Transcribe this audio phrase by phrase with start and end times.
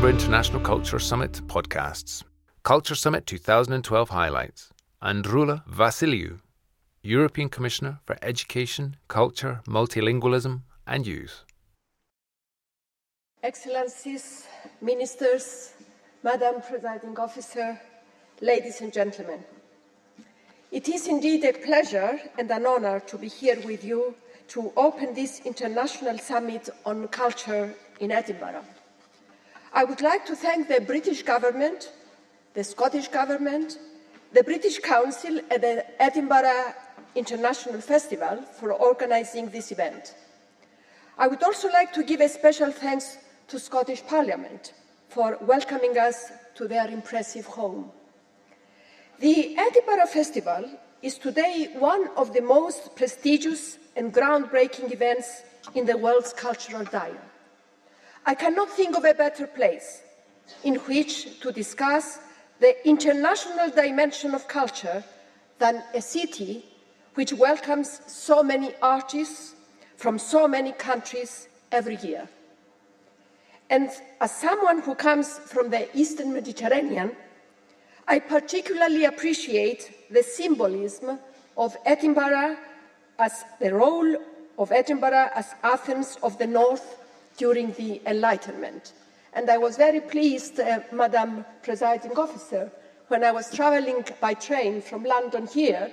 [0.00, 2.22] Edinburgh International Culture Summit podcasts.
[2.62, 4.70] Culture Summit 2012 highlights.
[5.02, 6.40] Androula Vassiliou,
[7.02, 11.44] European Commissioner for Education, Culture, Multilingualism and Youth.
[13.42, 14.46] Excellencies,
[14.80, 15.74] Ministers,
[16.22, 17.78] Madam Presiding Officer,
[18.40, 19.44] ladies and gentlemen.
[20.72, 24.14] It is indeed a pleasure and an honor to be here with you
[24.48, 28.64] to open this international summit on culture in Edinburgh.
[29.72, 31.92] I would like to thank the British government,
[32.54, 33.78] the Scottish government,
[34.32, 36.74] the British Council and the Edinburgh
[37.14, 40.16] International Festival for organising this event.
[41.16, 44.72] I would also like to give a special thanks to Scottish Parliament
[45.08, 47.92] for welcoming us to their impressive home.
[49.20, 50.64] The Edinburgh Festival
[51.02, 55.42] is today one of the most prestigious and groundbreaking events
[55.76, 57.20] in the world's cultural diet.
[58.26, 60.02] I cannot think of a better place
[60.64, 62.18] in which to discuss
[62.60, 65.02] the international dimension of culture
[65.58, 66.64] than a city
[67.14, 69.54] which welcomes so many artists
[69.96, 72.28] from so many countries every year.
[73.68, 73.90] And
[74.20, 77.12] as someone who comes from the Eastern Mediterranean,
[78.08, 81.18] I particularly appreciate the symbolism
[81.56, 82.56] of Edinburgh
[83.18, 84.16] as the role
[84.58, 86.99] of Edinburgh as Athens of the North
[87.40, 88.92] during the Enlightenment.
[89.32, 92.70] And I was very pleased, uh, Madam Presiding Officer,
[93.08, 95.90] when I was traveling by train from London here,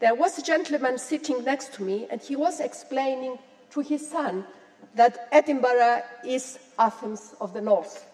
[0.00, 3.38] there was a gentleman sitting next to me, and he was explaining
[3.72, 4.46] to his son
[4.94, 8.06] that Edinburgh is Athens of the North.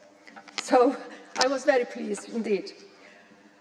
[0.61, 0.97] So
[1.45, 2.73] I was very pleased indeed.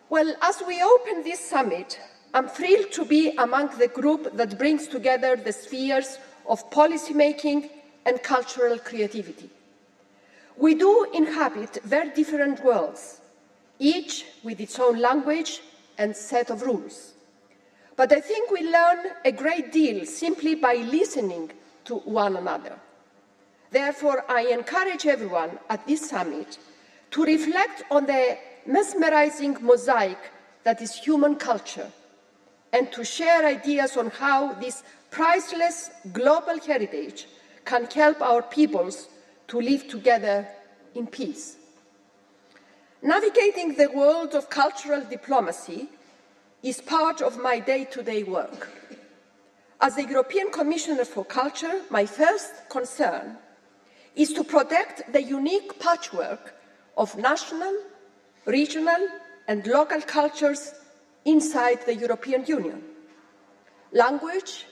[0.09, 1.99] Well, as we open this summit,
[2.33, 7.69] I'm thrilled to be among the group that brings together the spheres of policymaking
[8.05, 9.49] and cultural creativity.
[10.57, 13.21] We do inhabit very different worlds,
[13.79, 15.61] each with its own language
[15.97, 17.13] and set of rules.
[17.95, 21.51] But I think we learn a great deal simply by listening
[21.85, 22.77] to one another.
[23.71, 26.57] Therefore, I encourage everyone at this summit
[27.11, 30.17] to reflect on the mesmerizing mosaic
[30.63, 31.91] that is human culture
[32.71, 37.27] and to share ideas on how this priceless global heritage
[37.65, 39.07] can help our peoples
[39.47, 40.47] to live together
[40.95, 41.57] in peace.
[43.01, 45.89] Navigating the world of cultural diplomacy
[46.61, 48.69] is part of my day to day work.
[49.81, 53.37] As the European Commissioner for Culture, my first concern
[54.15, 56.55] is to protect the unique patchwork
[56.95, 57.75] of national,
[58.45, 59.07] regional,
[59.47, 60.73] and local cultures
[61.25, 62.81] inside the European Union.
[63.91, 64.65] Language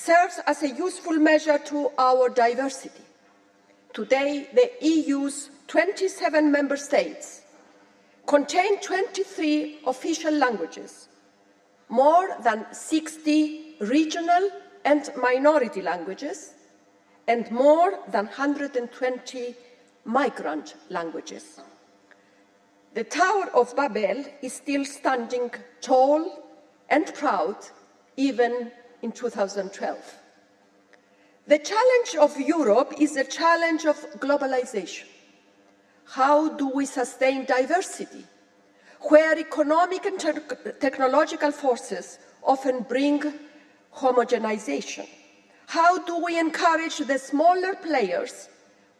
[0.00, 3.04] serves as a useful measure to our diversity.
[3.92, 7.42] Today, the EU's 27 member states
[8.26, 11.08] contain 23 official languages,
[11.88, 14.50] more than 60 regional
[14.86, 16.54] and minority languages,
[17.28, 19.54] and more than 120
[20.04, 21.60] migrant languages.
[22.94, 25.50] The Tower of Babel is still standing
[25.82, 26.42] tall
[26.88, 27.56] and proud
[28.16, 28.72] even
[29.02, 30.18] in 2012.
[31.46, 35.06] The challenge of Europe is the challenge of globalization.
[36.04, 38.24] How do we sustain diversity
[39.08, 40.32] where economic and te
[40.80, 43.22] technological forces often bring
[43.96, 45.08] homogenization?
[45.66, 48.48] How do we encourage the smaller players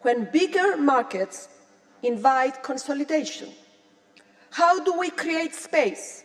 [0.02, 1.48] when bigger markets
[2.02, 3.50] invite consolidation?
[4.50, 6.24] How do we create space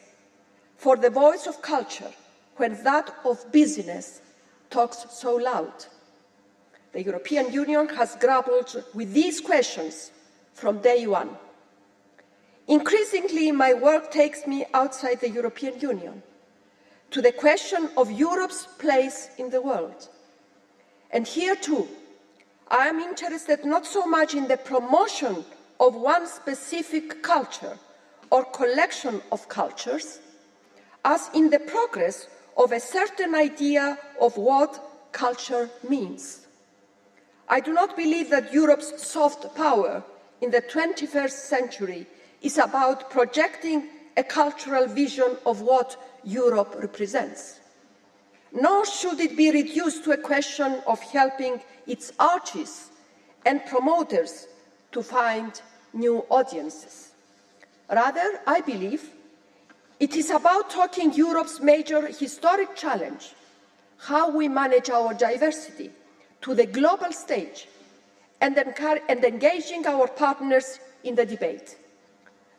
[0.78, 2.14] for the voice of culture
[2.58, 4.22] when that of business
[4.70, 5.86] talks so loud?
[6.94, 10.12] The European Union has grappled with these questions
[10.54, 11.30] from day one.
[12.68, 16.24] Increasingly, my work takes me outside the European Union
[17.12, 20.10] to the question of Europe's place in the world.
[21.12, 21.88] And here too,
[22.70, 25.46] I am interested not so much in the promotion
[25.80, 27.78] of one specific culture
[28.32, 30.20] or collection of cultures
[31.04, 36.46] as in the progress of a certain idea of what culture means.
[37.48, 40.04] I do not believe that Europe's soft power
[40.42, 42.08] in the 21st century
[42.42, 43.88] is about projecting
[44.18, 47.60] a cultural vision of what Europe represents.
[48.52, 52.90] Nor should it be reduced to a question of helping its artists
[53.46, 54.48] and promoters
[54.92, 55.62] to find
[55.94, 57.12] new audiences.
[57.92, 59.12] Rather, I believe
[60.00, 63.34] it is about talking Europe's major historic challenge,
[63.98, 65.92] how we manage our diversity,
[66.42, 67.68] to the global stage,
[68.42, 71.78] and, and engaging our partners in the debate.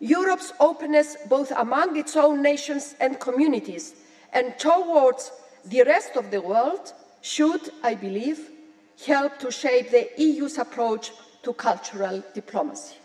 [0.00, 3.94] Europe's openness, both among its own nations and communities
[4.32, 5.32] and towards
[5.64, 6.92] the rest of the world,
[7.22, 8.50] should, I believe,
[9.06, 11.12] help to shape the EU's approach
[11.42, 12.96] to cultural diplomacy.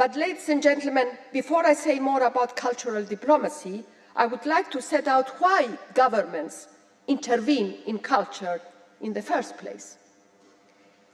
[0.00, 3.84] But, ladies and gentlemen, before I say more about cultural diplomacy,
[4.16, 6.68] I would like to set out why governments
[7.06, 8.62] intervene in culture
[9.02, 9.98] in the first place.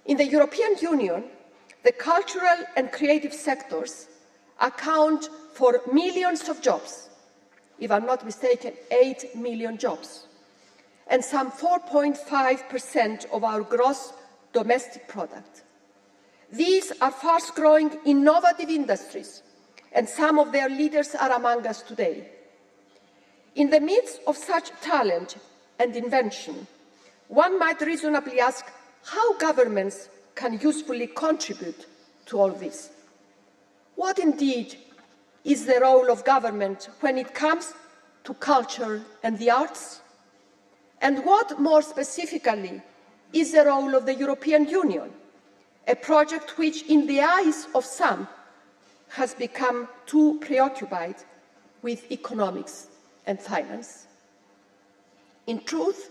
[0.04, 1.24] In the European Union,
[1.82, 4.06] the cultural and creative sectors
[4.60, 7.10] account for millions of jobs,
[7.80, 10.28] if I'm not mistaken, 8 million jobs,
[11.08, 14.12] and some 4.5% of our gross
[14.52, 15.64] domestic product.
[16.52, 19.42] These are fast growing, innovative industries,
[19.92, 22.28] and some of their leaders are among us today.
[23.56, 25.36] In the midst of such talent
[25.78, 26.66] and invention,
[27.28, 28.66] one might reasonably ask
[29.04, 31.86] how governments can usefully contribute
[32.26, 32.90] to all this.
[33.96, 34.76] What indeed
[35.44, 37.72] is the role of government when it comes
[38.24, 40.00] to culture and the arts?
[41.00, 42.82] And what, more specifically,
[43.32, 45.10] is the role of the European Union,
[45.86, 48.28] a project which, in the eyes of some,
[49.10, 51.16] has become too preoccupied
[51.82, 52.88] with economics
[53.26, 54.06] and finance?
[55.46, 56.10] In truth,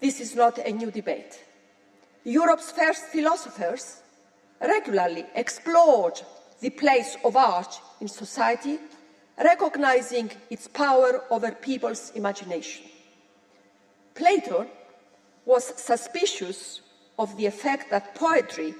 [0.00, 1.42] this is not a new debate.
[2.24, 4.02] Europe's first philosophers
[4.60, 6.20] regularly explored
[6.60, 8.78] the place of art in society,
[9.38, 12.84] recognizing its power over people's imagination.
[14.14, 14.66] Plato
[15.44, 16.80] was suspicious
[17.18, 18.74] of the effect that poetry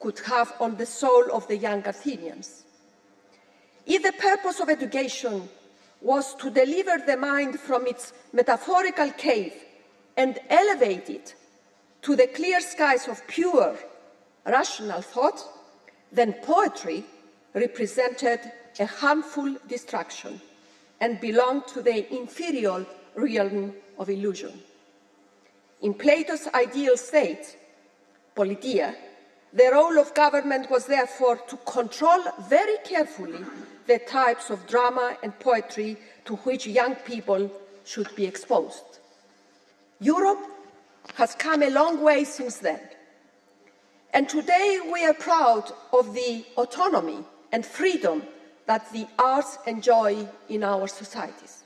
[0.00, 2.64] could have on the soul of the young Athenians.
[3.86, 5.48] If the purpose of education
[6.00, 9.54] was to deliver the mind from its metaphorical cave
[10.16, 11.34] and elevate it
[12.02, 13.76] to the clear skies of pure,
[14.44, 15.42] rational thought,
[16.12, 17.04] then poetry
[17.54, 18.40] represented
[18.78, 20.40] a harmful distraction
[21.00, 22.84] and belonged to the inferior
[23.14, 24.52] realm of illusion.
[25.82, 27.56] In Plato's ideal state,
[28.34, 28.94] Politeia,
[29.56, 33.42] the role of government was therefore to control very carefully
[33.86, 37.50] the types of drama and poetry to which young people
[37.84, 38.84] should be exposed.
[39.98, 40.44] Europe
[41.14, 42.80] has come a long way since then.
[44.12, 48.24] And today we are proud of the autonomy and freedom
[48.66, 51.62] that the arts enjoy in our societies.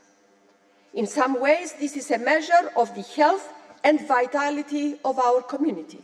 [0.95, 3.53] In some ways, this is a measure of the health
[3.83, 6.03] and vitality of our community.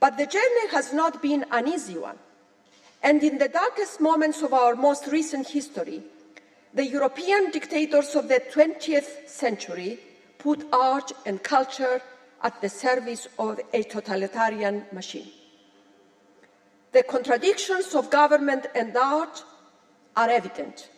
[0.00, 2.18] But the journey has not been an easy one.
[3.02, 6.02] And in the darkest moments of our most recent history,
[6.72, 10.00] the European dictators of the 20th century
[10.38, 12.00] put art and culture
[12.42, 15.28] at the service of a totalitarian machine.
[16.92, 19.44] The contradictions of government and art
[20.16, 20.88] are evident.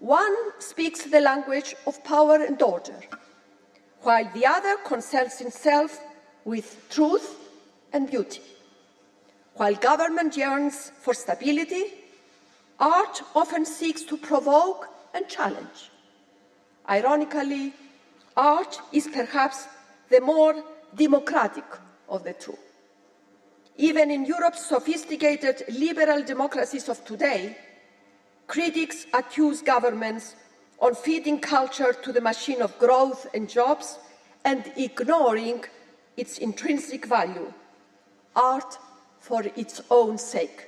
[0.00, 3.00] One speaks the language of power and order,
[4.00, 6.00] while the other concerns itself
[6.44, 7.41] with truth
[7.92, 8.42] and beauty.
[9.54, 11.84] While government yearns for stability,
[12.78, 15.90] art often seeks to provoke and challenge.
[16.88, 17.74] Ironically,
[18.36, 19.66] art is perhaps
[20.08, 20.54] the more
[20.94, 21.64] democratic
[22.08, 22.56] of the two.
[23.76, 27.56] Even in Europe's sophisticated liberal democracies of today,
[28.46, 30.34] critics accuse governments
[30.80, 33.98] on feeding culture to the machine of growth and jobs
[34.44, 35.64] and ignoring
[36.16, 37.52] its intrinsic value,
[38.34, 38.78] art
[39.20, 40.66] for its own sake.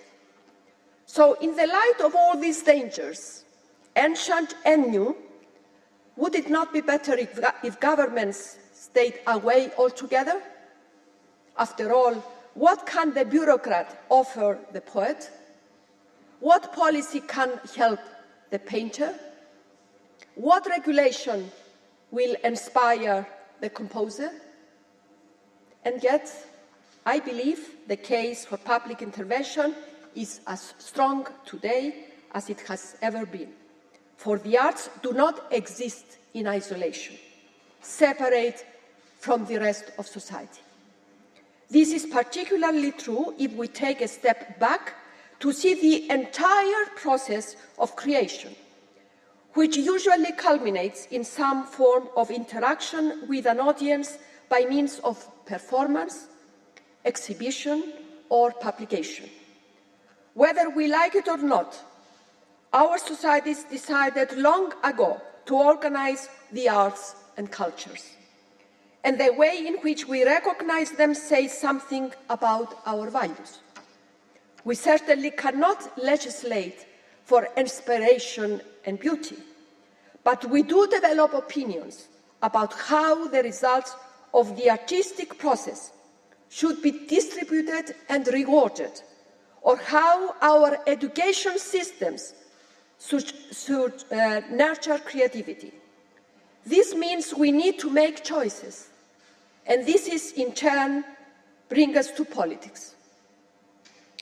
[1.06, 3.44] So, in the light of all these dangers,
[3.96, 5.16] ancient and new,
[6.16, 10.40] would it not be better if, if governments stayed away altogether?
[11.58, 12.14] After all,
[12.54, 15.30] what can the bureaucrat offer the poet?
[16.40, 18.00] What policy can help
[18.50, 19.14] the painter?
[20.36, 21.50] What regulation
[22.10, 23.26] will inspire
[23.60, 24.30] the composer?
[25.84, 26.32] And yet,
[27.06, 29.74] I believe the case for public intervention
[30.14, 33.52] is as strong today as it has ever been.
[34.16, 37.16] For the arts do not exist in isolation,
[37.82, 38.64] separate
[39.18, 40.62] from the rest of society.
[41.68, 44.94] This is particularly true if we take a step back
[45.40, 48.54] to see the entire process of creation,
[49.52, 54.16] which usually culminates in some form of interaction with an audience
[54.48, 56.28] by means of performance,
[57.04, 57.92] exhibition,
[58.28, 59.28] or publication.
[60.34, 61.78] Whether we like it or not,
[62.72, 68.14] our societies decided long ago to organize the arts and cultures.
[69.04, 73.60] and the way in which we recognize them says something about our values.
[74.64, 76.86] We certainly cannot legislate
[77.24, 79.36] for inspiration and beauty,
[80.24, 82.08] but we do develop opinions
[82.42, 83.94] about how the results
[84.32, 85.92] of the artistic process
[86.54, 89.02] should be distributed and rewarded,
[89.62, 92.32] or how our education systems
[93.00, 95.72] should, should uh, nurture creativity.
[96.64, 98.88] This means we need to make choices,
[99.66, 101.02] and this is in turn
[101.68, 102.94] bring us to politics.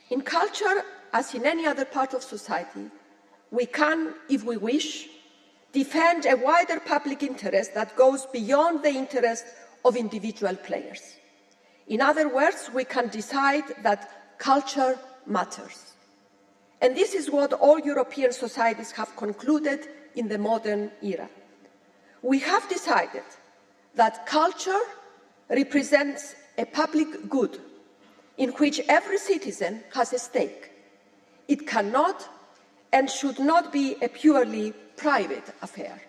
[0.08, 2.86] In culture, as in any other part of society,
[3.50, 5.06] we can, if we wish,
[5.74, 9.44] defend a wider public interest that goes beyond the interest
[9.84, 11.16] of individual players.
[11.92, 15.92] In other words, we can decide that culture matters.
[16.80, 21.28] And this is what all European societies have concluded in the modern era.
[22.22, 23.28] We have decided
[23.94, 24.80] that culture
[25.50, 27.60] represents a public good
[28.38, 30.70] in which every citizen has a stake.
[31.46, 32.26] It cannot
[32.90, 36.00] and should not be a purely private affair.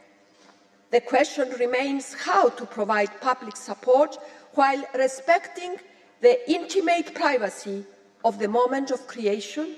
[0.92, 4.18] The question remains how to provide public support
[4.56, 5.78] while respecting
[6.22, 7.86] the intimate privacy
[8.24, 9.76] of the moment of creation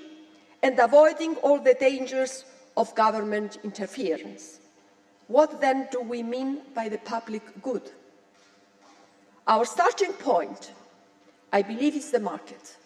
[0.62, 2.44] and avoiding all the dangers
[2.76, 4.60] of government interference.
[5.28, 7.90] What then do we mean by the public good?
[9.46, 10.72] Our starting point,
[11.52, 12.76] I believe, is the market.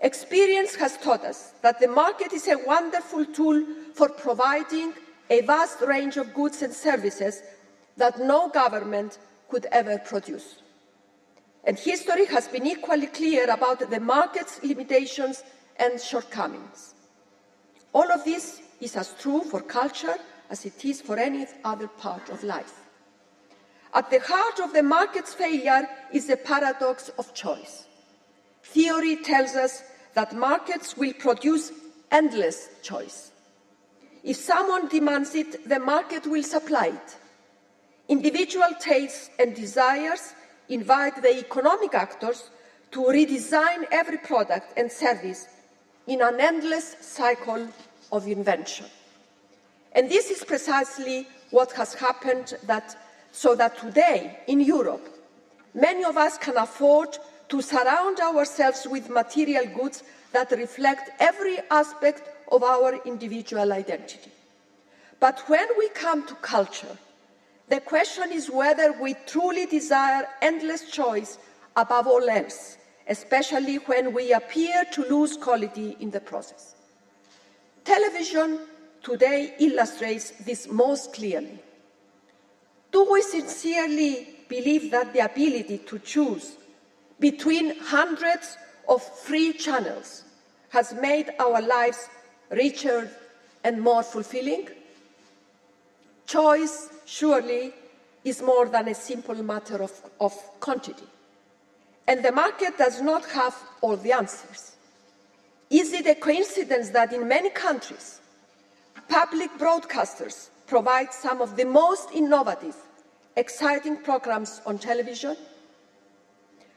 [0.00, 4.92] Experience has taught us that the market is a wonderful tool for providing
[5.30, 7.42] a vast range of goods and services
[7.96, 10.56] that no government could ever produce.
[11.66, 15.42] And history has been equally clear about the market's limitations
[15.78, 16.94] and shortcomings.
[17.92, 20.14] All of this is as true for culture
[20.48, 22.72] as it is for any other part of life.
[23.92, 27.86] At the heart of the market's failure is the paradox of choice.
[28.62, 29.82] Theory tells us
[30.14, 31.72] that markets will produce
[32.12, 33.32] endless choice.
[34.22, 37.16] If someone demands it, the market will supply it.
[38.08, 40.34] Individual tastes and desires
[40.68, 42.50] invite the economic actors
[42.92, 45.46] to redesign every product and service
[46.06, 47.68] in an endless cycle
[48.12, 48.86] of invention.
[49.92, 52.96] And this is precisely what has happened that,
[53.32, 55.08] so that today in Europe,
[55.74, 57.16] many of us can afford
[57.48, 64.30] to surround ourselves with material goods that reflect every aspect of our individual identity.
[65.18, 66.98] But when we come to culture,
[67.68, 71.38] the question is whether we truly desire endless choice
[71.76, 72.76] above all else,
[73.08, 76.76] especially when we appear to lose quality in the process.
[77.84, 78.60] Television
[79.02, 81.58] today illustrates this most clearly.
[82.92, 86.56] Do we sincerely believe that the ability to choose
[87.18, 88.56] between hundreds
[88.88, 90.24] of free channels
[90.68, 92.08] has made our lives
[92.50, 93.10] richer
[93.64, 94.68] and more fulfilling?
[96.26, 97.72] Choice, surely,
[98.24, 101.06] is more than a simple matter of, of quantity.
[102.08, 104.76] And the market does not have all the answers.
[105.70, 108.20] Is it a coincidence that in many countries,
[109.08, 112.74] Public broadcasters provide some of the most innovative,
[113.36, 115.36] exciting programs on television.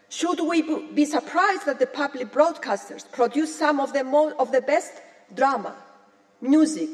[0.09, 0.61] Should we
[0.93, 4.05] be surprised that the public broadcasters produce some of the,
[4.37, 4.93] of the best
[5.35, 5.75] drama,
[6.41, 6.89] music,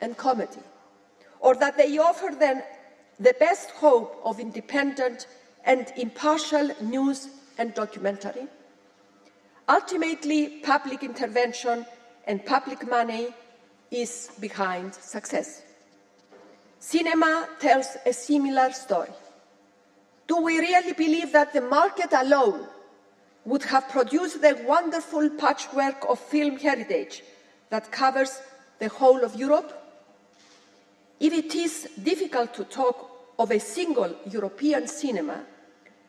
[0.00, 0.60] and comedy?
[1.44, 2.62] Or that they offer them
[3.20, 5.26] the best hope of independent
[5.66, 8.46] and impartial news and documentary?
[9.68, 11.84] Ultimately, public intervention
[12.26, 13.28] and public money
[13.90, 15.62] is behind success.
[16.78, 19.12] Cinema tells a similar story.
[20.26, 22.66] Do we really believe that the market alone
[23.44, 27.22] would have produced the wonderful patchwork of film heritage
[27.68, 28.40] that covers
[28.78, 29.83] the whole of Europe?
[31.20, 35.44] If it is difficult to talk of a single European cinema,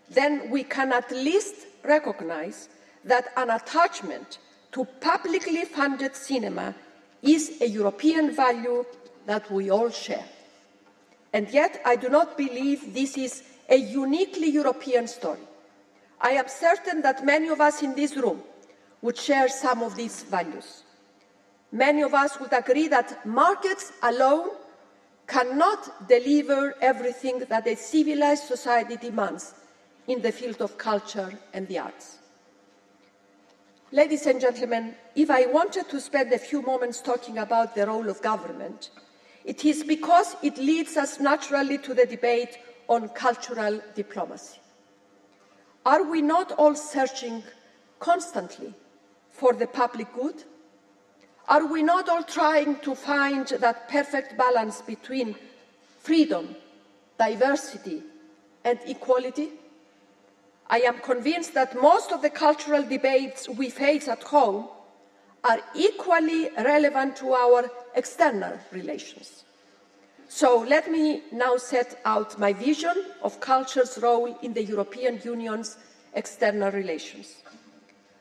[0.10, 2.70] then we can at least recognize
[3.04, 4.40] that an attachment
[4.72, 6.76] to publicly funded cinema
[7.22, 8.86] is a European value
[9.26, 10.26] that we all share.
[11.34, 15.42] And yet, I do not believe this is a uniquely European story.
[16.22, 18.42] I am certain that many of us in this room
[19.02, 20.84] would share some of these values.
[21.72, 24.50] Many of us would agree that markets alone
[25.28, 29.54] cannot deliver everything that a civilized society demands
[30.08, 32.20] in the field of culture and the arts.
[33.92, 38.10] Ladies and gentlemen, if I wanted to spend a few moments talking about the role
[38.10, 38.92] of government,
[39.46, 44.60] it is because it leads us naturally to the debate on cultural diplomacy.
[45.86, 47.44] are we not all searching
[48.00, 48.74] constantly
[49.32, 50.44] for the public good?
[51.48, 55.36] Are we not all trying to find that perfect balance between
[56.00, 56.56] freedom,
[57.20, 58.02] diversity,
[58.64, 59.50] and equality?
[60.68, 64.70] I am convinced that most of the cultural debates we face at home
[65.44, 69.44] are equally relevant to our external relations.
[70.28, 75.78] So let me now set out my vision of culture's role in the European Union's
[76.14, 77.36] external relations.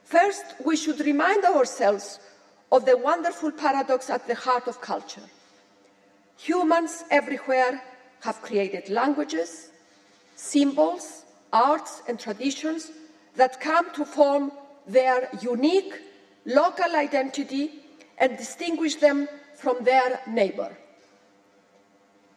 [0.05, 2.19] First, we should remind ourselves
[2.73, 5.29] of the wonderful paradox at the heart of culture.
[6.39, 7.83] Humans everywhere
[8.21, 9.71] have created languages,
[10.37, 12.91] symbols, arts, and traditions
[13.37, 14.51] that come to form
[14.87, 15.95] their unique
[16.45, 17.71] local identity
[18.19, 20.77] and distinguish them from their neighbor.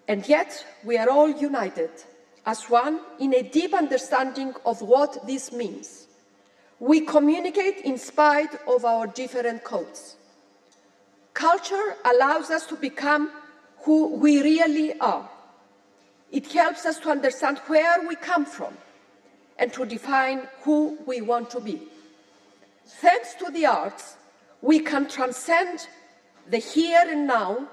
[0.07, 1.89] And yet, we are all united
[2.45, 6.07] as one in a deep understanding of what this means.
[6.79, 10.16] We communicate in spite of our different codes.
[11.57, 13.31] Culture allows us to become
[13.79, 15.27] who we really are.
[16.31, 18.77] It helps us to understand where we come from
[19.57, 21.81] and to define who we want to be.
[22.85, 24.17] Thanks to the arts,
[24.61, 25.87] we can transcend
[26.47, 27.67] the here and now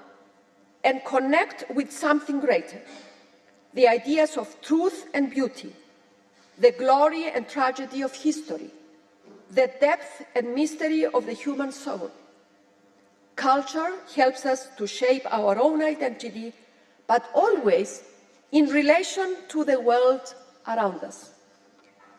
[0.83, 2.81] and connect with something greater
[3.75, 5.71] the ideas of truth and beauty,
[6.57, 8.71] the glory and tragedy of history,
[9.51, 12.09] the depth and mystery of the human soul.
[13.35, 16.53] Culture helps us to shape our own identity,
[17.07, 18.03] but always
[18.51, 20.33] in relation to the world
[20.67, 21.31] around us.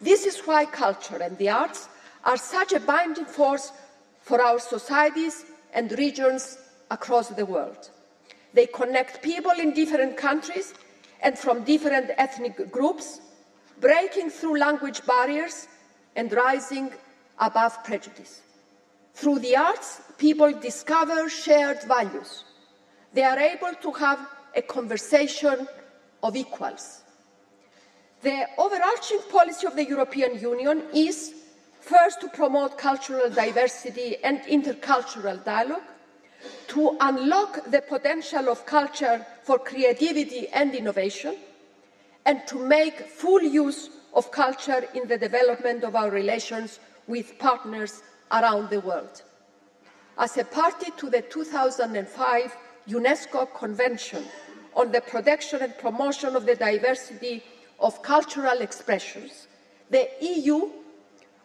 [0.01, 1.89] This is why culture and the arts
[2.25, 3.73] are such a binding force
[4.21, 6.59] for our societies and regions
[6.91, 7.91] across the world.
[8.53, 10.75] They connect people in different countries
[11.23, 13.21] and from different ethnic groups,
[13.81, 15.69] breaking through language barriers
[16.15, 16.93] and rising
[17.39, 18.43] above prejudice.
[19.17, 22.45] Through the arts, people discover shared values.
[23.15, 24.21] They are able to have
[24.55, 25.67] a conversation
[26.23, 27.01] of equals.
[28.21, 31.35] The overarching policy of the European Union is
[31.81, 35.89] first to promote cultural diversity and intercultural dialogue,
[36.69, 41.37] to unlock the potential of culture for creativity and innovation,
[42.27, 48.03] and to make full use of culture in the development of our relations with partners
[48.33, 49.23] around the world.
[50.19, 52.57] As a party to the 2005
[52.89, 54.25] UNESCO Convention
[54.75, 57.43] on the protection and promotion of the diversity
[57.81, 59.49] of cultural expressions,
[59.91, 60.71] the EU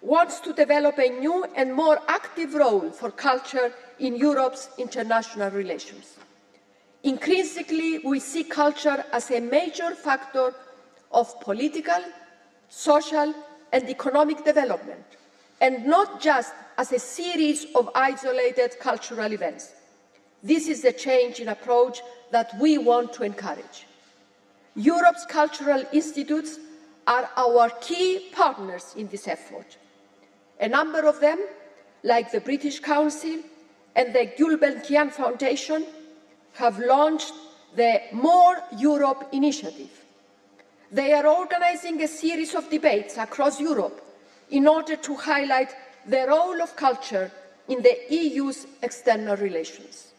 [0.02, 6.17] wants to develop a new and more active role for culture in Europe's international relations.
[7.04, 10.54] Increasingly, we see culture as a major factor
[11.12, 12.02] of political,
[12.70, 13.34] social,
[13.74, 15.06] and economic development,
[15.60, 19.72] and not just as a series of isolated cultural events.
[20.41, 23.86] This is a change in approach that we want to encourage.
[24.74, 26.58] Europe's cultural institutes
[27.06, 29.78] are our key partners in this effort.
[30.60, 31.38] A number of them,
[32.02, 33.38] like the British Council
[33.96, 35.86] and the Gulbenkian Foundation,
[36.54, 37.34] have launched
[37.76, 39.94] the More Europe initiative.
[40.91, 44.02] They are organizing a series of debates across Europe
[44.50, 47.31] in order to highlight the role of culture
[47.67, 50.11] in the EU's external relations.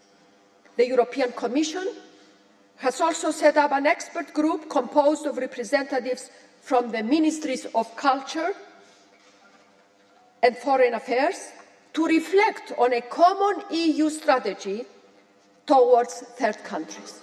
[0.77, 1.87] The European Commission
[2.77, 6.31] has also set up an expert group composed of representatives
[6.63, 8.55] from the Ministries of Culture
[10.43, 11.51] and Foreign Affairs
[11.95, 14.85] to reflect on a common EU strategy
[15.67, 17.21] towards third countries.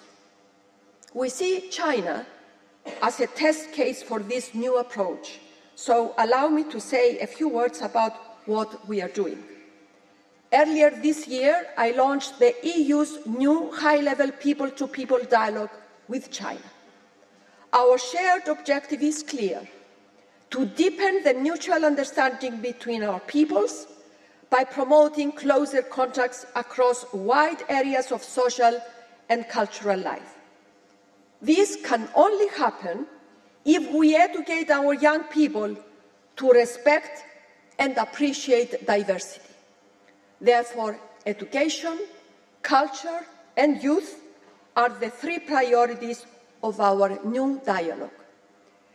[1.14, 2.26] We see China
[3.02, 5.40] as a test case for this new approach,
[5.76, 9.44] so allow me to say a few words about what we are doing.
[10.52, 15.70] Earlier this year, I launched the EU's new high level people to people dialogue
[16.08, 16.70] with China.
[17.72, 19.62] Our shared objective is clear
[20.50, 23.86] to deepen the mutual understanding between our peoples
[24.50, 28.82] by promoting closer contacts across wide areas of social
[29.30, 30.34] and cultural life.
[31.40, 33.06] This can only happen
[33.64, 35.78] if we educate our young people
[36.38, 37.24] to respect
[37.80, 39.50] and appreciate diversity.
[40.40, 41.98] Therefore, education,
[42.62, 43.22] culture,
[43.58, 44.22] and youth
[44.76, 46.26] are the three priorities
[46.62, 48.12] of our new dialogue.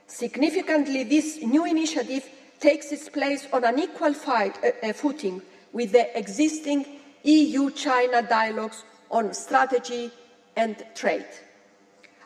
[0.06, 2.28] Significantly, this new initiative
[2.60, 5.42] takes its place on an equal fight, uh, uh, footing
[5.72, 6.86] with the existing
[7.24, 10.10] EU China dialogues on strategy
[10.56, 11.26] and trade.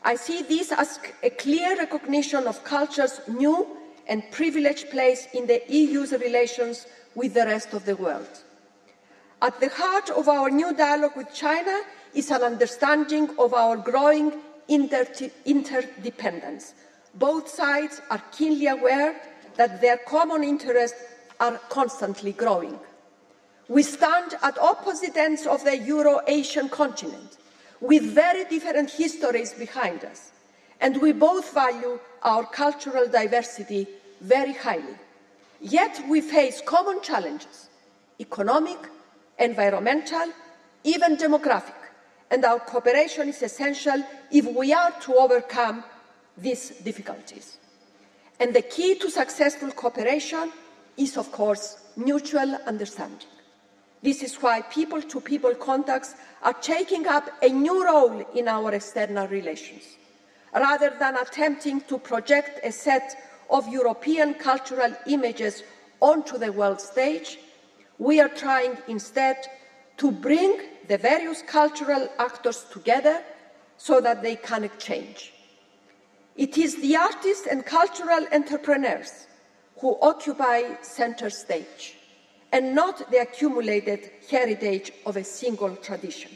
[0.03, 3.66] I see this as a clear recognition of culture's new
[4.09, 8.42] and privileged place in the EU's relations with the rest of the world.
[9.40, 11.83] At the heart of our new dialogue with China
[12.14, 14.33] is an understanding of our growing
[14.66, 15.07] inter
[15.44, 16.75] interdependence.
[17.14, 19.21] Both sides are keenly aware
[19.57, 20.99] that their common interests
[21.40, 22.79] are constantly growing.
[23.68, 27.37] We stand at opposite ends of the Euro Asian continent
[27.81, 30.33] with very different histories behind us,
[30.81, 33.87] and we both value our cultural diversity
[34.21, 34.97] very highly.
[35.61, 37.69] Yet we face common challenges
[38.21, 38.79] economic,
[39.39, 40.33] environmental,
[40.83, 41.75] even demographic,
[42.31, 45.85] and our cooperation is essential if we are to overcome
[46.37, 47.59] these difficulties.
[48.41, 50.53] And the key to successful cooperation
[50.97, 53.29] is, of course, mutual understanding.
[54.03, 58.73] This is why people to people contacts are taking up a new role in our
[58.75, 59.83] external relations.
[60.55, 63.17] Rather than attempting to project a set
[63.51, 65.63] of European cultural images
[66.01, 67.39] onto the world stage,
[67.99, 69.37] we are trying instead
[69.97, 73.23] to bring the various cultural actors together
[73.77, 75.33] so that they can exchange.
[76.37, 79.27] It is the artists and cultural entrepreneurs
[79.81, 81.97] who occupy center stage
[82.53, 86.31] and not the accumulated heritage of a single tradition.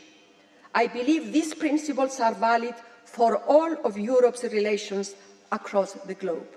[0.74, 5.14] I believe these principles are valid for all of Europe's relations
[5.50, 6.48] across the globe.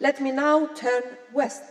[0.00, 1.02] Let me now turn
[1.34, 1.62] west.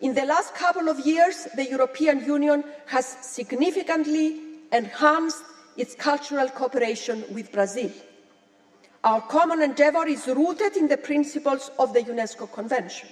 [0.00, 4.40] In the last couple of years, the European Union has significantly
[4.72, 5.44] enhanced
[5.76, 7.92] its cultural cooperation with Brazil.
[9.04, 13.08] Our common endeavour is rooted in the principles of the UNESCO Convention.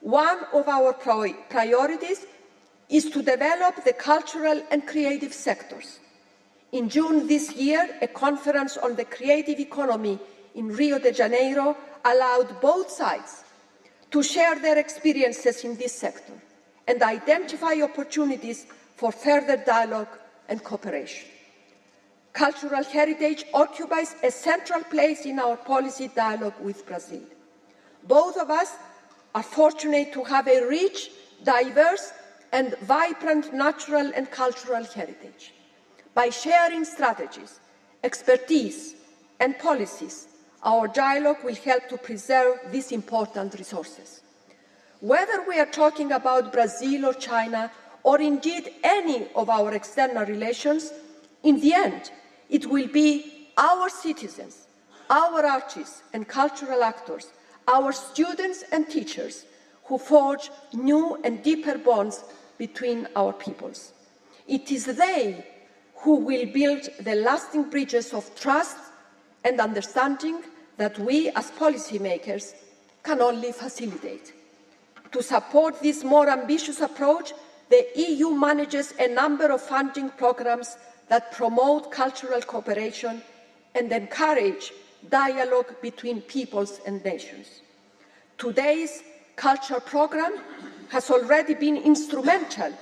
[0.00, 2.26] One of our priorities
[2.88, 6.00] is to develop the cultural and creative sectors.
[6.72, 10.18] In June this year, a conference on the creative economy
[10.56, 13.41] in Rio de Janeiro allowed both sides
[14.12, 16.34] to share their experiences in this sector
[16.86, 21.28] and identify opportunities for further dialogue and cooperation.
[22.32, 27.22] Cultural heritage occupies a central place in our policy dialogue with Brazil.
[28.06, 28.74] Both of us
[29.34, 31.10] are fortunate to have a rich,
[31.42, 32.12] diverse,
[32.52, 35.54] and vibrant natural and cultural heritage.
[36.14, 37.60] By sharing strategies,
[38.04, 38.94] expertise,
[39.40, 40.28] and policies,
[40.62, 44.20] our dialogue will help to preserve these important resources.
[45.00, 47.70] Whether we are talking about Brazil or China,
[48.04, 50.92] or indeed any of our external relations,
[51.42, 52.10] in the end,
[52.48, 54.66] it will be our citizens,
[55.10, 57.26] our artists and cultural actors
[57.68, 59.44] our students and teachers
[59.84, 62.24] who forge new and deeper bonds
[62.58, 63.92] between our peoples.
[64.46, 65.44] It is they
[65.96, 68.76] who will build the lasting bridges of trust
[69.44, 70.42] and understanding
[70.82, 72.54] that we as policymakers
[73.04, 74.32] can only facilitate.
[75.12, 77.32] To support this more ambitious approach,
[77.70, 80.76] the EU manages a number of funding programs
[81.08, 83.22] that promote cultural cooperation
[83.76, 84.72] and encourage
[85.08, 87.60] dialogue between peoples and nations.
[88.36, 89.04] Today's
[89.36, 90.34] culture program
[90.88, 92.72] has already been instrumental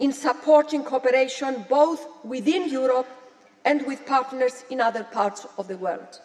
[0.00, 3.08] in supporting cooperation both within Europe
[3.64, 6.20] and with partners in other parts of the world.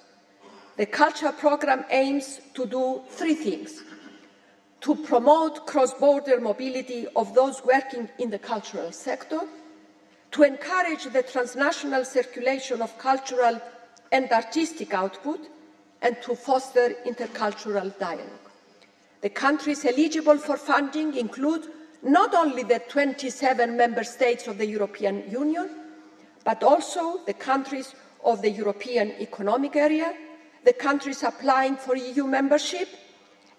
[0.75, 3.83] The culture program aims to do three things.
[4.81, 9.41] To promote cross border mobility of those working in the cultural sector,
[10.31, 13.61] to encourage the transnational circulation of cultural
[14.11, 15.39] and artistic output,
[16.01, 18.49] and to foster intercultural dialogue.
[19.21, 21.67] The countries eligible for funding include
[22.01, 25.69] not only the 27 member states of the European Union,
[26.43, 30.13] but also the countries of the European Economic Area,
[30.63, 32.87] the countries applying for EU membership,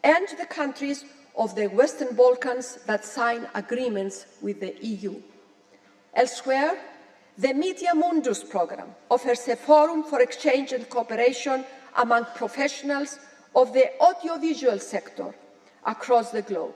[0.02, 1.04] and the countries
[1.36, 5.20] of the Western Balkans that sign agreements with the EU.
[6.14, 6.78] Elsewhere,
[7.36, 11.64] the Media Mundus programme offers a forum for exchange and cooperation
[11.96, 13.18] among professionals
[13.56, 15.34] of the audiovisual sector
[15.84, 16.74] across the globe.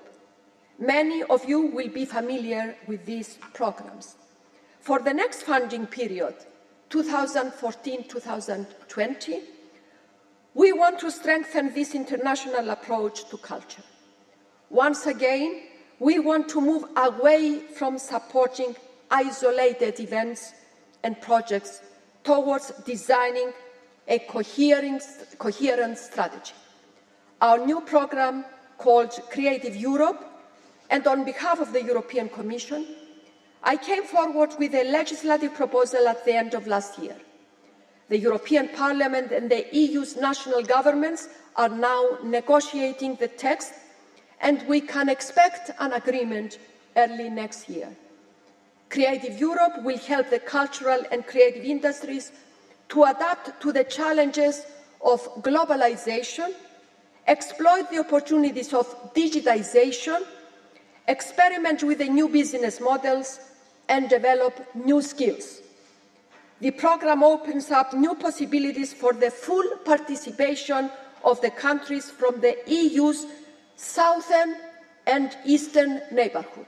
[0.79, 4.15] Many of you will be familiar with these programs.
[4.81, 6.35] For the next funding period,
[6.91, 9.41] 2014-2020,
[10.59, 13.85] we want to strengthen this international approach to culture.
[14.71, 15.63] Once again,
[16.01, 18.75] we want to move away from supporting
[19.09, 20.53] isolated events
[21.05, 21.81] and projects
[22.25, 23.53] towards designing
[24.09, 25.05] a coherent,
[25.39, 26.55] coherent strategy.
[27.41, 28.45] Our new program
[28.79, 30.25] called Creative Europe,
[30.91, 32.85] and on behalf of the European Commission,
[33.63, 37.17] I came forward with a legislative proposal at the end of last year.
[38.09, 43.73] The European Parliament and the EU's national governments are now negotiating the text
[44.41, 46.59] and we can expect an agreement
[46.97, 47.95] early next year.
[48.89, 52.33] Creative Europe will help the cultural and creative industries
[52.89, 54.65] to adapt to the challenges
[55.03, 56.53] of globalization,
[57.27, 60.23] exploit the opportunities of digitization,
[61.07, 63.41] experiment with the new business models,
[63.89, 65.61] and develop new skills.
[66.61, 70.91] The program opens up new possibilities for the full participation
[71.25, 73.27] of the countries from the EU's
[73.77, 74.57] southern
[75.07, 76.67] and eastern neighbourhood.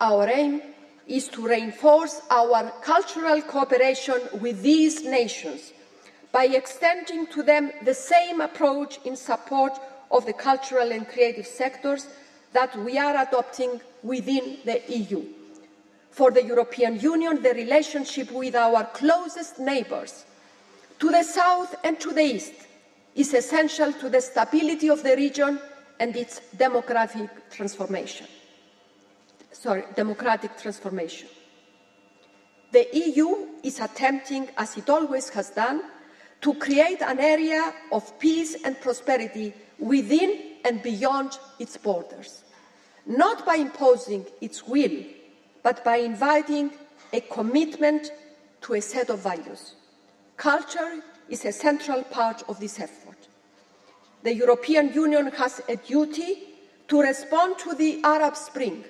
[0.00, 0.62] Our aim
[1.06, 5.72] is to reinforce our cultural cooperation with these nations
[6.30, 9.72] by extending to them the same approach in support
[10.10, 12.06] of the cultural and creative sectors
[12.52, 15.39] that we are adopting within the EU.
[16.10, 20.24] For the European Union, the relationship with our closest neighbours,
[20.98, 22.52] to the south and to the east,
[23.14, 25.58] is essential to the stability of the region
[25.98, 28.26] and its democratic transformation.
[29.52, 31.28] Sorry, democratic transformation.
[32.72, 35.82] The EU is attempting, as it always has done,
[36.40, 42.44] to create an area of peace and prosperity within and beyond its borders,
[43.06, 45.02] not by imposing its will,
[45.62, 46.70] but by inviting
[47.12, 48.10] a commitment
[48.62, 49.74] to a set of values.
[50.36, 53.28] Culture is a central part of this effort.
[54.22, 56.42] The European Union has a duty
[56.88, 58.84] to respond to the Arab Spring.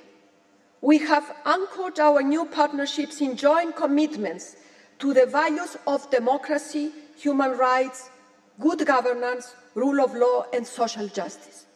[0.80, 4.56] We have anchored our new partnerships in joint commitments
[4.98, 8.10] to the values of democracy, human rights,
[8.58, 11.66] good governance, rule of law, and social justice.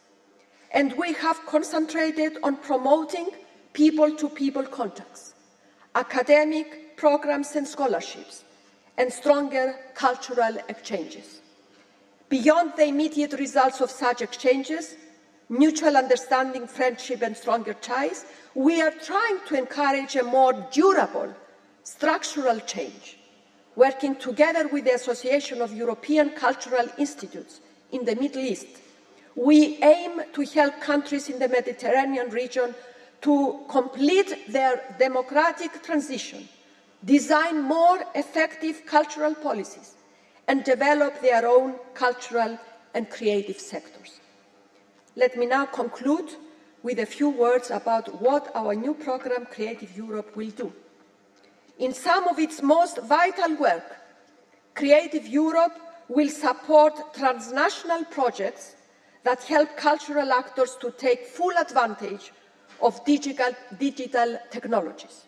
[0.71, 3.29] And we have concentrated on promoting
[3.75, 5.33] people to people contacts,
[5.95, 8.45] academic programs and scholarships,
[8.97, 11.41] and stronger cultural exchanges.
[12.29, 14.95] Beyond the immediate results of such exchanges,
[15.49, 21.33] mutual understanding, friendship, and stronger ties, we are trying to encourage a more durable
[21.83, 23.19] structural change,
[23.75, 27.59] working together with the Association of European Cultural Institutes
[27.91, 28.67] in the Middle East.
[29.35, 32.73] We aim to help countries in the Mediterranean region
[33.25, 36.47] to complete their democratic transition,
[37.03, 39.95] design more effective cultural policies,
[40.47, 42.59] and develop their own cultural
[42.93, 44.19] and creative sectors.
[45.15, 46.35] Let me now conclude
[46.83, 50.71] with a few words about what our new program, Creative Europe, will do.
[51.79, 53.87] In some of its most vital work,
[54.75, 55.75] Creative Europe
[56.09, 58.75] will support transnational projects
[59.23, 62.31] that help cultural actors to take full advantage
[62.81, 65.25] of digital, digital technologies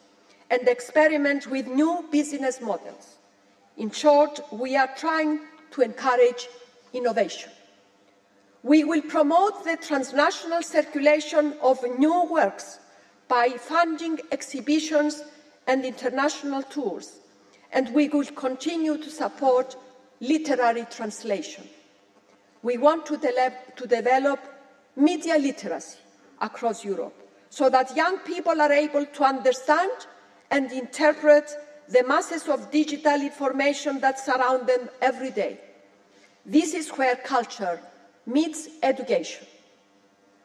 [0.50, 3.18] and experiment with new business models.
[3.78, 5.40] In short, we are trying
[5.72, 6.48] to encourage
[6.94, 7.52] innovation.
[8.64, 12.80] We will promote the transnational circulation of new works
[13.28, 15.24] by funding exhibitions
[15.68, 17.20] and international tours,
[17.72, 19.76] and we will continue to support
[20.22, 21.68] literary translation.
[22.64, 24.40] We want to, de to develop
[24.96, 26.00] media literacy
[26.42, 29.92] across Europe so that young people are able to understand
[30.52, 31.52] and interpret
[31.90, 35.60] the masses of digital information that surround them every day.
[36.46, 37.80] This is where culture
[38.26, 39.48] meets education.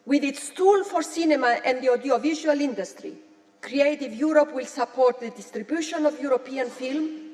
[0.06, 3.14] With its tool for cinema and the audiovisual industry,
[3.62, 7.30] Creative Europe will support the distribution of European film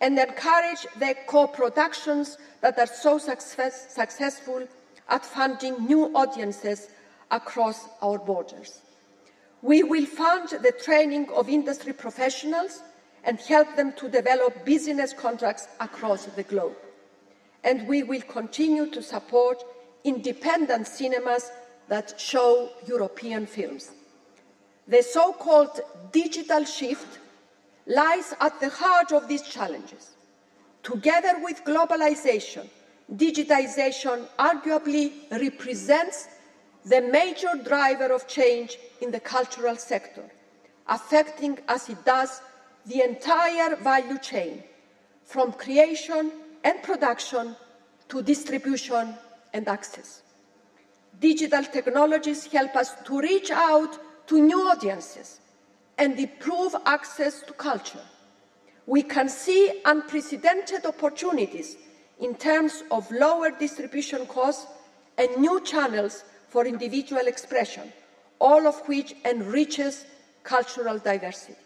[0.00, 4.66] and encourage the co-productions that are so success successful
[5.08, 6.88] at funding new audiences
[7.30, 8.80] across our borders.
[9.62, 12.82] We will fund the training of industry professionals
[13.24, 16.76] and help them to develop business contracts across the globe.
[17.64, 19.62] And we will continue to support
[20.04, 21.50] independent cinemas
[21.88, 23.90] that show European films.
[24.86, 25.80] The so-called
[26.12, 27.18] digital shift
[27.86, 30.14] lies at the heart of these challenges.
[30.82, 32.68] Together with globalization,
[33.14, 36.28] digitization arguably represents
[36.88, 40.24] the major driver of change in the cultural sector,
[40.86, 42.40] affecting as it does
[42.86, 44.62] the entire value chain,
[45.24, 46.32] from creation
[46.64, 47.54] and production
[48.08, 49.14] to distribution
[49.52, 50.22] and access.
[51.20, 55.40] Digital technologies help us to reach out to new audiences
[55.98, 58.04] and improve access to culture.
[58.86, 61.76] We can see unprecedented opportunities
[62.20, 64.66] in terms of lower distribution costs
[65.18, 67.92] and new channels for individual expression,
[68.38, 70.04] all of which enriches
[70.42, 71.56] cultural diversity.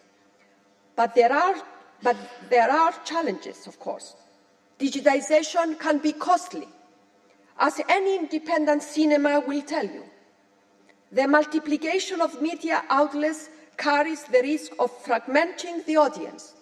[0.97, 1.55] But there are,
[2.03, 2.17] but
[2.51, 4.15] there are challenges, of course.
[4.79, 6.69] Digitization can be costly.
[7.59, 10.05] As any independent cinema will tell you,
[11.13, 16.55] The multiplication of media outlets carries the risk of fragmenting the audience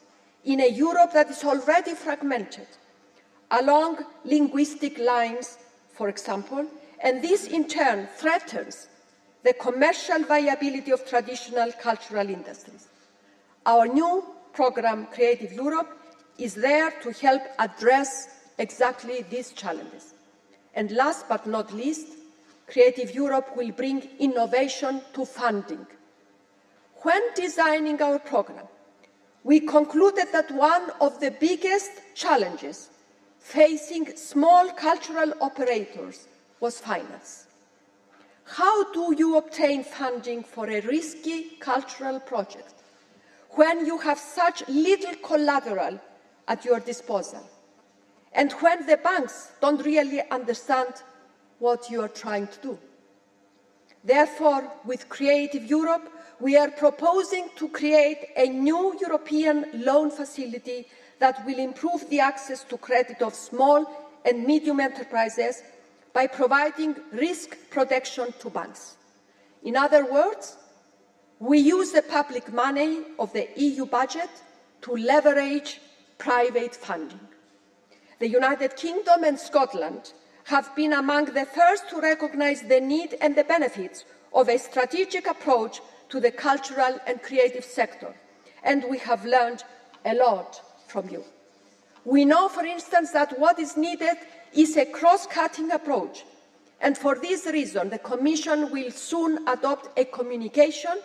[0.44, 2.66] in a Europe that is already fragmented
[3.52, 5.56] along linguistic lines,
[5.92, 6.66] for example,
[7.02, 8.88] and this in turn threatens
[9.42, 12.88] the commercial viability of traditional cultural industries.
[13.64, 15.96] Our new program, Creative Europe,
[16.38, 20.14] is there to help address exactly these challenges.
[20.74, 22.08] And last but not least,
[22.66, 25.86] Creative Europe will bring innovation to funding.
[27.02, 28.66] When designing our program,
[29.42, 32.90] we concluded that one of the biggest challenges
[33.38, 36.28] facing small cultural operators
[36.61, 37.46] was finance.
[38.44, 42.75] How do you obtain funding for a risky cultural project
[43.51, 46.01] when you have such little collateral
[46.49, 47.49] at your disposal
[48.33, 50.94] and when the banks don't really understand
[51.59, 52.79] what you are trying to do?
[54.03, 60.87] Therefore, with Creative Europe, we are proposing to create a new European loan facility
[61.18, 63.87] that will improve the access to credit of small
[64.25, 65.62] and medium enterprises
[66.12, 68.96] by providing risk protection to banks.
[69.62, 70.57] In other words,
[71.38, 74.31] we use the public money of the EU budget
[74.83, 75.81] to leverage
[76.18, 77.20] private funding.
[78.18, 80.12] The United Kingdom and Scotland
[80.44, 85.27] have been among the first to recognise the need and the benefits of a strategic
[85.27, 88.14] approach to the cultural and creative sector,
[88.62, 89.64] and we have learned
[90.05, 91.25] a lot from you.
[92.05, 94.16] We know, for instance, that what is needed
[94.54, 96.24] is a cross cutting approach,
[96.80, 100.98] and for this reason, the Commission will soon adopt a communication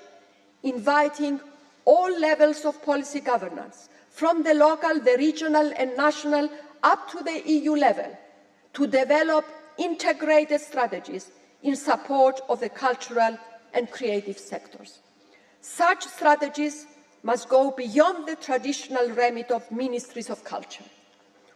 [0.64, 1.40] inviting
[1.86, 6.50] all levels of policy governance, from the local, the regional, and national
[6.84, 8.18] up to the EU level,
[8.74, 9.46] to develop
[9.78, 11.32] integrated strategies
[11.62, 13.38] in support of the cultural
[13.74, 15.00] and creative sectors.
[15.62, 16.88] Such strategies
[17.24, 20.84] must go beyond the traditional remit of ministries of culture.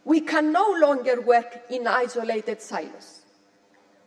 [0.06, 3.22] We can no longer work in isolated silos.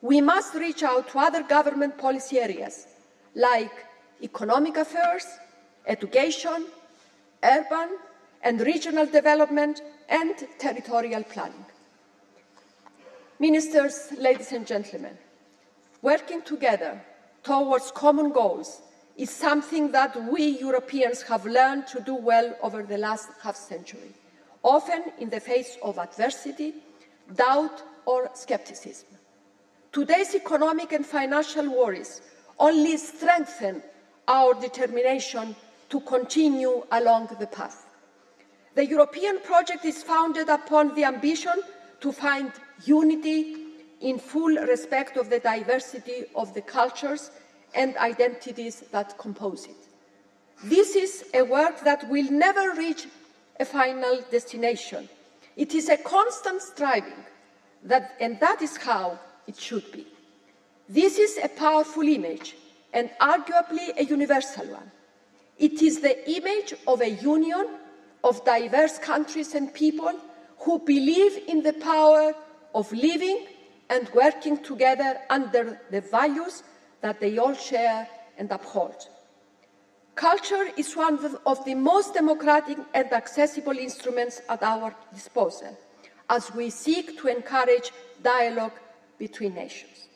[0.00, 2.86] We must reach out to other government policy areas
[3.34, 3.72] like
[4.22, 5.26] economic affairs,
[5.86, 6.66] education,
[7.42, 7.98] urban
[8.42, 11.64] and regional development, and territorial planning.
[13.38, 15.16] Ministers, ladies and gentlemen,
[16.02, 17.00] working together
[17.42, 18.82] towards common goals
[19.16, 24.12] is something that we Europeans have learned to do well over the last half century,
[24.62, 26.74] often in the face of adversity,
[27.34, 29.08] doubt, or skepticism.
[29.92, 32.20] Today's economic and financial worries
[32.58, 33.82] only strengthen
[34.28, 35.54] our determination
[35.90, 37.86] to continue along the path.
[38.74, 41.60] The European project is founded upon the ambition
[42.00, 42.50] to find
[42.84, 43.56] unity
[44.00, 47.30] in full respect of the diversity of the cultures
[47.74, 49.76] and identities that compose it.
[50.64, 53.06] This is a work that will never reach
[53.58, 55.08] a final destination.
[55.56, 57.24] It is a constant striving,
[57.84, 60.06] that, and that is how it should be.
[60.88, 62.56] This is a powerful image
[62.92, 64.90] and arguably a universal one.
[65.58, 67.78] It is the image of a union
[68.24, 70.12] of diverse countries and people
[70.58, 72.34] who believe in the power
[72.74, 73.46] of living
[73.90, 76.62] and working together under the values
[77.00, 79.08] that they all share and uphold.
[80.14, 85.76] Culture is one of the most democratic and accessible instruments at our disposal
[86.28, 87.90] as we seek to encourage
[88.22, 88.78] dialogue
[89.18, 90.08] between nations.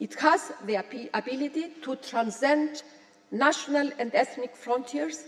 [0.00, 0.76] It has the
[1.14, 2.82] ability to transcend
[3.30, 5.24] national and ethnic frontiers,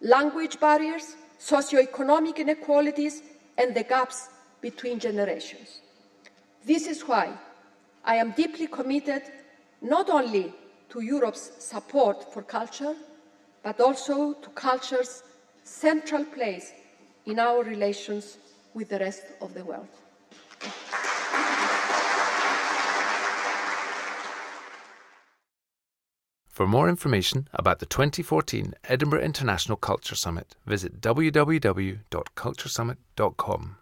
[0.00, 3.22] language barriers, socio-economic inequalities,
[3.58, 4.28] and the gaps
[4.60, 5.80] between generations.
[6.64, 7.38] This is why
[8.04, 9.22] I am deeply committed
[9.82, 10.52] not only
[10.90, 12.94] to Europe's support for culture,
[13.64, 15.24] but also to culture's
[15.64, 16.72] central place
[17.26, 18.38] in our relations
[18.74, 19.88] with the rest of the world.
[26.54, 33.76] For more information about the 2014 Edinburgh International Culture Summit, visit www.culturesummit.com.